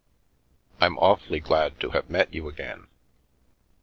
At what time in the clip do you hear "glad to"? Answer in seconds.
1.39-1.91